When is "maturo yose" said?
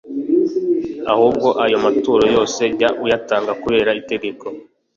1.85-2.61